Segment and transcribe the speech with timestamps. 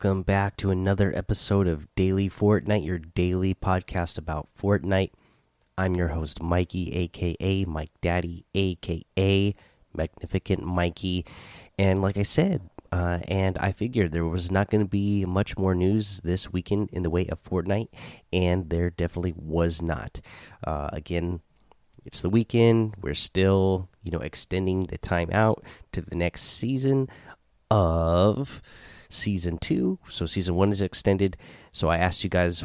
[0.00, 5.10] welcome back to another episode of Daily Fortnite, your daily podcast about Fortnite.
[5.76, 9.56] I'm your host, Mikey, aka Mike Daddy, aka
[9.92, 11.26] Magnificent Mikey.
[11.80, 15.58] And like I said, uh, and I figured there was not going to be much
[15.58, 17.88] more news this weekend in the way of Fortnite,
[18.32, 20.20] and there definitely was not.
[20.62, 21.40] Uh, again,
[22.04, 22.94] it's the weekend.
[23.02, 27.08] We're still, you know, extending the time out to the next season
[27.68, 28.62] of
[29.08, 29.98] season two.
[30.08, 31.36] So season one is extended.
[31.72, 32.64] So I asked you guys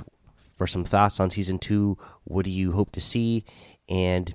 [0.56, 1.98] for some thoughts on season two.
[2.24, 3.46] What do you hope to see?
[3.90, 4.34] And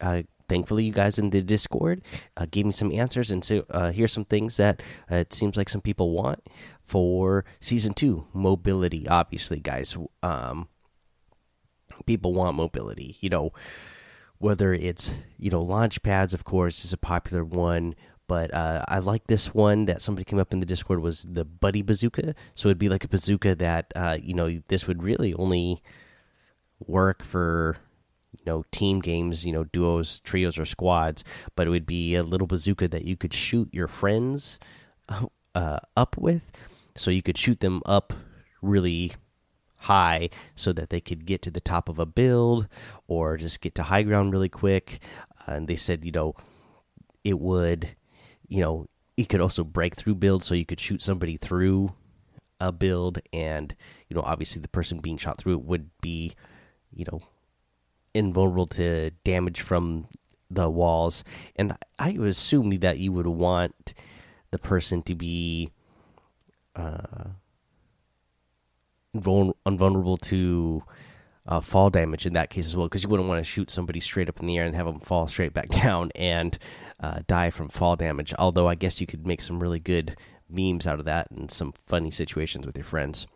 [0.00, 2.02] uh, thankfully, you guys in the Discord
[2.36, 3.30] uh, gave me some answers.
[3.30, 6.42] And so uh, here's some things that uh, it seems like some people want
[6.84, 8.26] for season two.
[8.32, 9.96] Mobility, obviously, guys.
[10.22, 10.68] Um,
[12.06, 13.16] people want mobility.
[13.20, 13.52] You know,
[14.38, 17.94] whether it's you know launch pads, of course, is a popular one
[18.26, 21.44] but uh, I like this one that somebody came up in the Discord was the
[21.44, 22.34] Buddy Bazooka.
[22.54, 25.82] So it'd be like a bazooka that uh, you know this would really only
[26.86, 27.76] work for
[28.32, 31.24] you know team games, you know duos, trios, or squads.
[31.54, 34.58] But it would be a little bazooka that you could shoot your friends
[35.54, 36.50] uh, up with,
[36.96, 38.12] so you could shoot them up
[38.62, 39.12] really
[39.76, 42.66] high so that they could get to the top of a build
[43.06, 44.98] or just get to high ground really quick.
[45.46, 46.34] and they said you know
[47.22, 47.94] it would
[48.54, 51.92] you know, it could also break through builds, so you could shoot somebody through
[52.60, 53.74] a build, and
[54.08, 56.34] you know, obviously the person being shot through it would be,
[56.94, 57.20] you know,
[58.14, 60.06] invulnerable to damage from
[60.48, 61.24] the walls.
[61.56, 63.92] And I would assume that you would want
[64.52, 65.72] the person to be
[66.76, 67.30] uh,
[69.12, 70.84] invulnerable to
[71.46, 74.00] uh, fall damage in that case as well, because you wouldn't want to shoot somebody
[74.00, 76.58] straight up in the air and have them fall straight back down and
[77.00, 78.32] uh, die from fall damage.
[78.38, 80.16] Although I guess you could make some really good
[80.48, 83.26] memes out of that and some funny situations with your friends.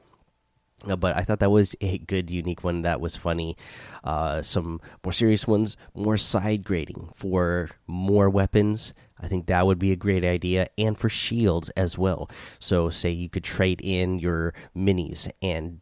[0.86, 3.56] Uh, but I thought that was a good, unique one that was funny.
[4.04, 8.94] Uh, some more serious ones, more side grading for more weapons.
[9.20, 12.30] I think that would be a great idea, and for shields as well.
[12.60, 15.80] So, say you could trade in your minis and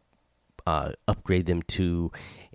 [0.67, 2.11] uh, upgrade them to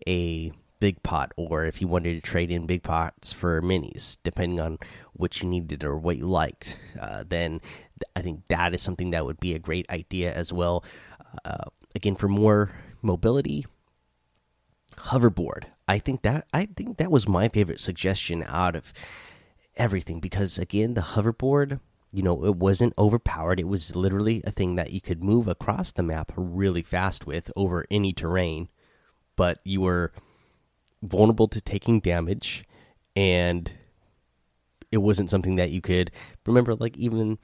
[0.07, 4.61] a big pot, or if you wanted to trade in big pots for minis, depending
[4.61, 4.79] on
[5.15, 7.61] what you needed or what you liked, uh, then
[8.15, 10.85] I think that is something that would be a great idea as well.
[11.43, 11.65] Uh,
[11.95, 13.65] again, for more mobility,
[14.99, 15.65] hoverboard.
[15.89, 18.93] I think that I think that was my favorite suggestion out of
[19.75, 21.81] everything because again, the hoverboard
[22.13, 23.59] you know, it wasn't overpowered.
[23.59, 27.51] It was literally a thing that you could move across the map really fast with
[27.57, 28.69] over any terrain,
[29.35, 30.13] but you were
[31.03, 32.65] vulnerable to taking damage
[33.17, 33.73] and
[34.93, 36.11] it wasn't something that you could
[36.47, 37.39] remember like even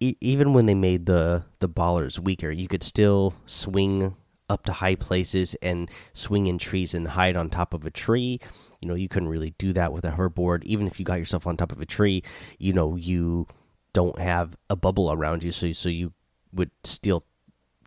[0.00, 4.14] even when they made the the ballers weaker, you could still swing
[4.48, 8.40] up to high places and swing in trees and hide on top of a tree.
[8.80, 10.62] You know you couldn't really do that with a hoverboard.
[10.64, 12.22] Even if you got yourself on top of a tree
[12.58, 13.46] you know you
[13.92, 16.12] don't have a bubble around you so so you
[16.52, 17.24] would still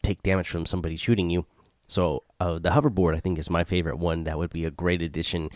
[0.01, 1.45] take damage from somebody shooting you.
[1.87, 4.23] So uh, the hoverboard i think is my favorite one.
[4.23, 5.49] That would be a great addition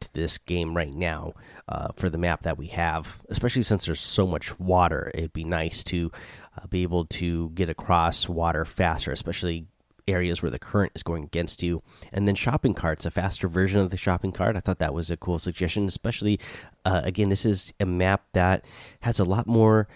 [0.00, 1.34] to this game right now
[1.68, 5.10] uh, for the map that we have especially since there's so much water.
[5.14, 6.10] It'd be nice to
[6.56, 9.66] uh, be able to get across water faster especially
[10.08, 11.82] areas where the current is going against you.
[12.12, 14.56] And then shopping carts, a faster version of the shopping cart.
[14.56, 16.38] I thought that was a cool suggestion, especially
[16.84, 18.64] uh, again, this is a map that
[19.00, 19.88] has a lot more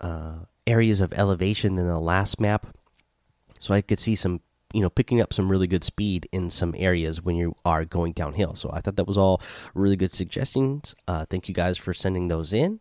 [0.00, 2.66] uh, areas of elevation than the last map.
[3.60, 4.40] So I could see some,
[4.72, 8.12] you know, picking up some really good speed in some areas when you are going
[8.12, 8.54] downhill.
[8.54, 9.40] So I thought that was all
[9.74, 10.94] really good suggestions.
[11.06, 12.80] Uh, thank you guys for sending those in.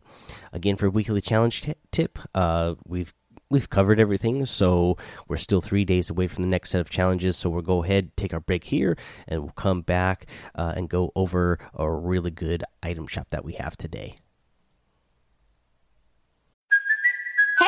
[0.54, 3.14] Again, for weekly challenge tip, uh, we've
[3.52, 4.46] we've covered everything.
[4.46, 7.38] So we're still three days away from the next set of challenges.
[7.38, 10.26] So we'll go ahead, take our break here, and we'll come back
[10.56, 14.18] uh, and go over a really good item shop that we have today.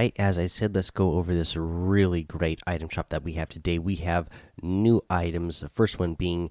[0.00, 3.50] Right, as I said, let's go over this really great item shop that we have
[3.50, 3.78] today.
[3.78, 4.30] We have
[4.62, 5.60] new items.
[5.60, 6.48] The first one being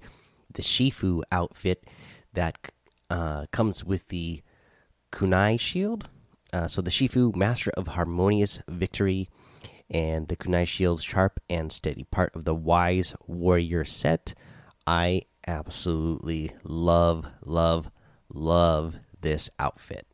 [0.52, 1.84] the Shifu outfit
[2.32, 2.70] that
[3.10, 4.42] uh, comes with the
[5.10, 6.08] Kunai shield.
[6.52, 9.28] Uh, so the Shifu, Master of Harmonious Victory,
[9.90, 14.34] and the kunai shield sharp and steady part of the wise warrior set
[14.86, 17.90] i absolutely love love
[18.32, 20.06] love this outfit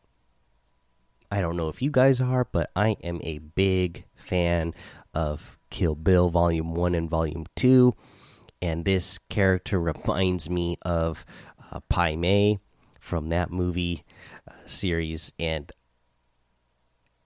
[1.31, 4.75] i don't know if you guys are but i am a big fan
[5.15, 7.95] of kill bill volume 1 and volume 2
[8.63, 11.25] and this character reminds me of
[11.71, 12.59] uh, pai mei
[13.01, 14.05] from that movie
[14.49, 15.71] uh, series and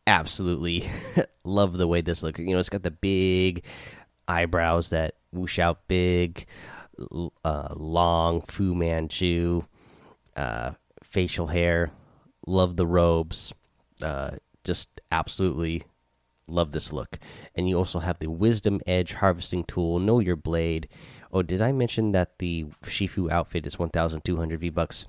[0.07, 0.89] absolutely
[1.45, 2.41] love the way this looks.
[2.41, 3.65] You know, it's got the big
[4.29, 6.47] eyebrows that whoosh out big,
[7.45, 9.63] uh, long Fu Manchu,
[10.37, 11.91] uh, facial hair.
[12.47, 13.55] Love the robes.
[14.03, 14.33] Uh,
[14.65, 15.85] just absolutely
[16.47, 17.19] love this look.
[17.55, 19.99] And you also have the Wisdom Edge harvesting tool.
[19.99, 20.89] Know your blade.
[21.33, 25.07] Oh, did I mention that the Shifu outfit is 1,200 V bucks?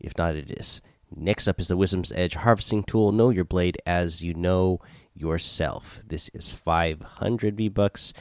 [0.00, 0.80] If not, it is.
[1.14, 3.12] Next up is the Wisdom's Edge harvesting tool.
[3.12, 4.80] Know your blade as you know
[5.14, 6.02] yourself.
[6.06, 8.12] This is 500 V bucks.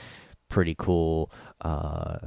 [0.49, 1.31] Pretty cool.
[1.61, 2.17] Uh,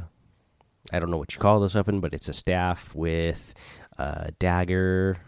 [0.92, 3.54] I don't know what you call this weapon, but it's a staff with
[3.98, 5.18] a dagger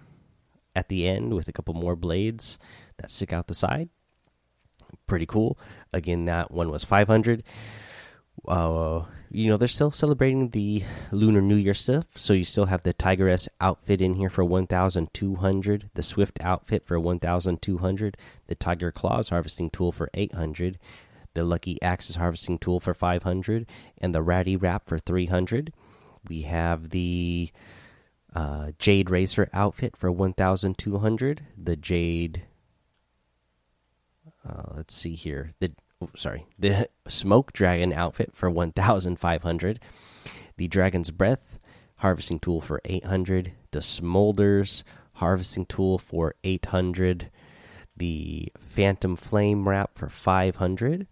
[0.77, 2.59] at the end with a couple more blades
[2.99, 3.89] that stick out the side.
[5.09, 5.59] Pretty cool.
[5.93, 7.43] Again, that one was 500
[8.47, 12.07] uh, you know, they're still celebrating the Lunar New Year stuff.
[12.15, 16.99] So you still have the Tigress outfit in here for 1,200, the Swift outfit for
[17.01, 20.79] 1,200, the Tiger Claws harvesting tool for 800,
[21.35, 23.67] the Lucky Axes harvesting tool for 500,
[23.99, 25.73] and the Ratty Wrap for 300.
[26.29, 27.51] We have the
[28.37, 32.43] uh, Jade Racer outfit for 1,200, the Jade.
[34.47, 35.55] Uh, let's see here.
[35.59, 35.73] The
[36.03, 39.81] oh, sorry, the smoke dragon outfit for 1500,
[40.59, 41.59] the dragon's breath
[42.01, 44.83] harvesting tool for 800, the smolders
[45.15, 47.31] harvesting tool for 800,
[47.97, 51.07] the phantom flame wrap for 500,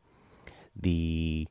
[0.76, 1.48] the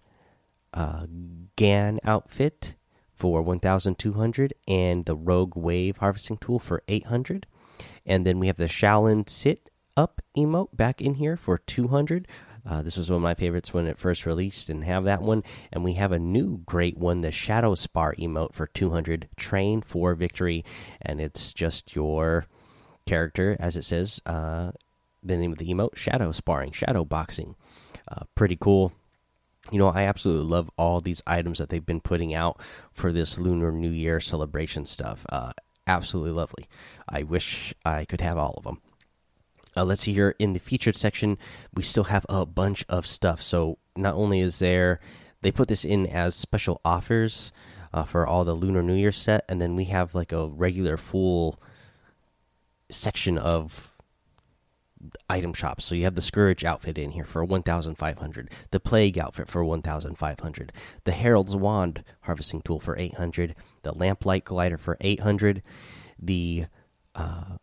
[0.72, 1.08] uh,
[1.56, 2.76] Gan outfit
[3.14, 7.46] for 1200 and the rogue wave harvesting tool for 800
[8.06, 12.28] and then we have the shaolin sit up emote back in here for 200
[12.66, 15.44] uh, this was one of my favorites when it first released, and have that one.
[15.72, 19.28] And we have a new great one, the Shadow Spar emote for 200.
[19.36, 20.64] Train for victory,
[21.02, 22.46] and it's just your
[23.06, 24.22] character, as it says.
[24.26, 24.72] Uh,
[25.22, 27.56] the name of the emote, Shadow Sparring, Shadow Boxing.
[28.08, 28.94] Uh, pretty cool.
[29.72, 32.60] You know, I absolutely love all these items that they've been putting out
[32.92, 35.26] for this Lunar New Year celebration stuff.
[35.30, 35.54] Uh,
[35.88, 36.68] absolutely lovely.
[37.08, 38.82] I wish I could have all of them.
[39.76, 41.38] Uh, let's see here in the featured section,
[41.74, 43.42] we still have a bunch of stuff.
[43.42, 45.00] So not only is there,
[45.42, 47.52] they put this in as special offers
[47.94, 50.98] uh, for all the Lunar New Year set, and then we have like a regular
[50.98, 51.60] full
[52.90, 53.93] section of
[55.30, 55.86] item shops.
[55.86, 60.74] So you have the Scourge outfit in here for 1,500, the Plague outfit for 1,500,
[61.04, 65.62] the Herald's Wand harvesting tool for 800, the Lamplight glider for 800,
[66.20, 66.66] the
[67.16, 67.58] uh,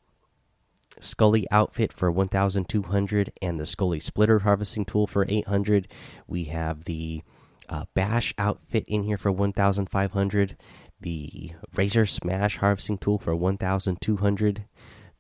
[1.01, 5.89] Scully outfit for 1200 and the Scully splitter harvesting tool for 800.
[6.27, 7.23] We have the
[7.69, 10.57] uh, Bash outfit in here for 1500,
[11.01, 14.65] the Razor Smash harvesting tool for 1200,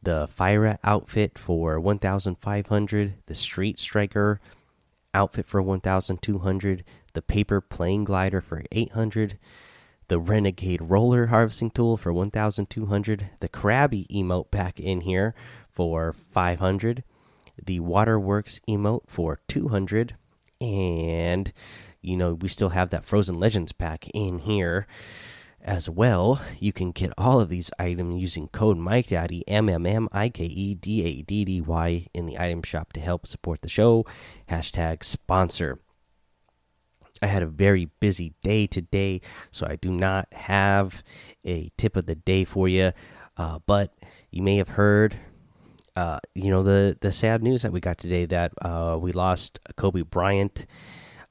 [0.02, 4.40] the Fire outfit for 1500, the Street Striker
[5.12, 9.38] outfit for 1200, the Paper Plane Glider for 800
[10.10, 15.36] the Renegade Roller Harvesting Tool for 1,200, the Krabby emote back in here
[15.70, 17.04] for 500,
[17.64, 20.16] the Waterworks emote for 200,
[20.60, 21.52] and
[22.02, 24.88] you know, we still have that Frozen Legends pack in here
[25.62, 26.40] as well.
[26.58, 30.44] You can get all of these items using code MikeDaddy, M M M I K
[30.44, 34.06] E D A D D Y, in the item shop to help support the show.
[34.48, 35.80] Hashtag sponsor.
[37.22, 41.02] I had a very busy day today, so I do not have
[41.44, 42.92] a tip of the day for you.
[43.36, 43.94] Uh, but
[44.30, 45.16] you may have heard,
[45.96, 49.60] uh, you know, the the sad news that we got today that uh, we lost
[49.76, 50.66] Kobe Bryant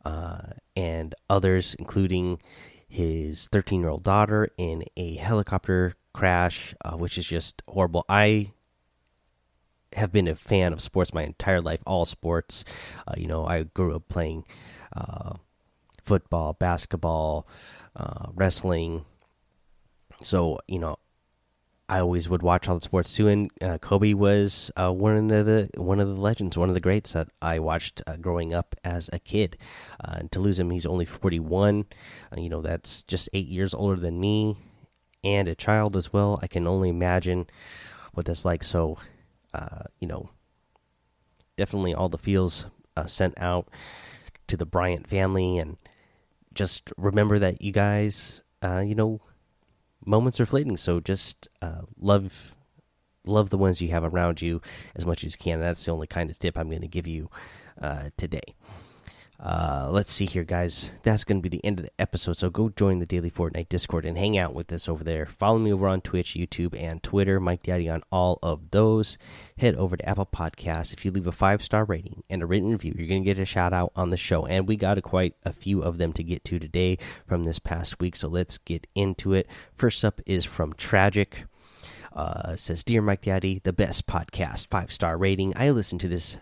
[0.06, 0.42] uh,
[0.76, 2.40] and others, including
[2.90, 8.06] his 13 year old daughter, in a helicopter crash, uh, which is just horrible.
[8.10, 8.52] I
[9.94, 12.66] have been a fan of sports my entire life, all sports.
[13.08, 14.46] Uh, you know, I grew up playing
[16.06, 17.48] football, basketball,
[17.96, 19.06] uh, wrestling.
[20.22, 20.98] So you know,
[21.90, 23.28] I always would watch all the sports too.
[23.28, 26.80] And uh, Kobe was uh, one of the one of the legends, one of the
[26.80, 29.58] greats that I watched uh, growing up as a kid.
[30.00, 31.86] Uh, and to lose him, he's only forty one.
[32.32, 34.56] Uh, you know, that's just eight years older than me,
[35.24, 36.40] and a child as well.
[36.44, 37.48] I can only imagine
[38.14, 38.64] what that's like.
[38.64, 38.98] So,
[40.00, 40.30] you know,
[41.58, 42.66] definitely all the feels
[43.08, 43.68] sent out
[44.48, 45.78] to the Bryant family, and
[46.54, 49.22] just remember that you guys, uh, you know,
[50.06, 50.78] moments are fleeting.
[50.78, 52.56] So just uh, love
[53.26, 54.62] love the ones you have around you
[54.96, 55.60] as much as you can.
[55.60, 57.30] That's the only kind of tip I'm going to give you
[57.82, 58.56] uh, today.
[59.42, 60.92] Uh, let's see here, guys.
[61.04, 62.36] That's going to be the end of the episode.
[62.36, 65.26] So go join the Daily Fortnite Discord and hang out with us over there.
[65.26, 67.40] Follow me over on Twitch, YouTube, and Twitter.
[67.40, 69.18] Mike Daddy on all of those.
[69.58, 70.92] Head over to Apple Podcasts.
[70.92, 73.40] If you leave a five star rating and a written review, you're going to get
[73.40, 74.46] a shout out on the show.
[74.46, 77.60] And we got a, quite a few of them to get to today from this
[77.60, 78.18] past week.
[78.18, 79.48] So let's get into it.
[79.74, 81.46] First up is from Tragic.
[82.12, 85.54] Uh, says, Dear Mike Daddy, the best podcast, five star rating.
[85.56, 86.38] I listen to this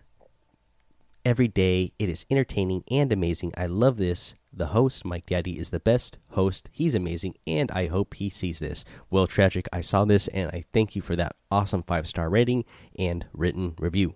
[1.28, 1.92] every day.
[2.00, 3.52] It is entertaining and amazing.
[3.58, 4.34] I love this.
[4.54, 6.70] The host, Mike Daddy, is the best host.
[6.72, 8.86] He's amazing, and I hope he sees this.
[9.10, 12.64] Well, tragic, I saw this, and I thank you for that awesome five star rating
[12.98, 14.16] and written review.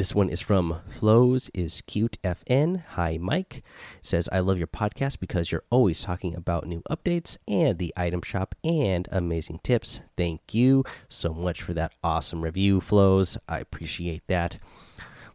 [0.00, 2.82] This one is from Flows is cute FN.
[2.92, 3.62] Hi Mike
[4.00, 8.22] says I love your podcast because you're always talking about new updates and the item
[8.22, 10.00] shop and amazing tips.
[10.16, 13.36] Thank you so much for that awesome review, Flows.
[13.46, 14.56] I appreciate that.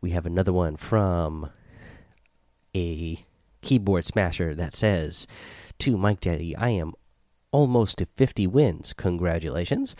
[0.01, 1.51] We have another one from
[2.75, 3.24] a
[3.62, 5.27] keyboard smasher that says
[5.77, 6.93] to Mike Daddy, I am
[7.51, 8.93] almost to 50 wins.
[8.93, 9.95] Congratulations.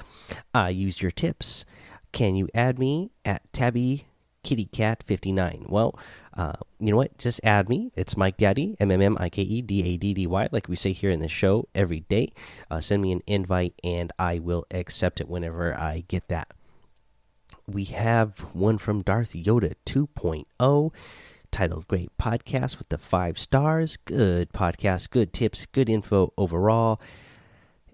[0.56, 1.66] I used your tips.
[2.12, 4.08] Can you add me at Tabby
[4.46, 5.66] Kitty Cat 59.
[5.68, 6.00] Well,
[6.38, 7.18] uh, you know what?
[7.18, 7.92] Just add me.
[7.96, 10.70] It's Mike Daddy, M M M I K E D A D D Y, like
[10.70, 12.32] we say here in the show every day.
[12.70, 16.54] Uh, send me an invite and I will accept it whenever I get that.
[17.68, 20.92] We have one from Darth Yoda 2.0
[21.50, 23.98] titled Great Podcast with the five stars.
[23.98, 27.02] Good podcast, good tips, good info overall.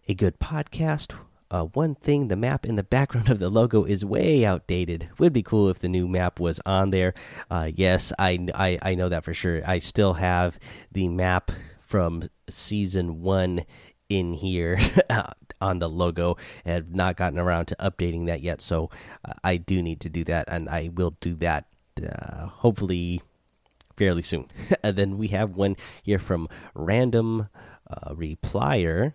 [0.10, 1.16] A good podcast
[1.52, 5.10] uh, one thing, the map in the background of the logo is way outdated.
[5.20, 7.14] Would be cool if the new map was on there.
[7.50, 9.62] Uh, yes, I, I I know that for sure.
[9.68, 10.58] I still have
[10.92, 13.66] the map from season one
[14.08, 14.80] in here
[15.62, 16.38] on the logo.
[16.66, 18.90] I have not gotten around to updating that yet, so
[19.26, 21.66] uh, I do need to do that, and I will do that
[22.02, 23.22] uh, hopefully
[23.98, 24.48] fairly soon.
[24.84, 27.50] and then we have one here from Random
[27.90, 29.14] uh, Replier.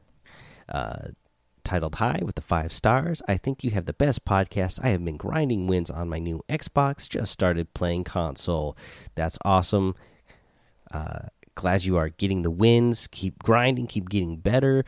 [1.66, 3.20] Titled High with the five stars.
[3.28, 4.80] I think you have the best podcast.
[4.82, 7.08] I have been grinding wins on my new Xbox.
[7.08, 8.76] Just started playing console.
[9.16, 9.96] That's awesome.
[10.90, 13.08] Uh, glad you are getting the wins.
[13.10, 14.84] Keep grinding, keep getting better.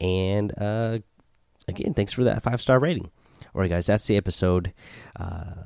[0.00, 1.00] And uh,
[1.68, 3.10] again, thanks for that five star rating.
[3.54, 4.72] All right, guys, that's the episode.
[5.14, 5.64] Uh,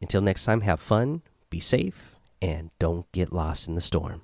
[0.00, 4.22] until next time, have fun, be safe, and don't get lost in the storm.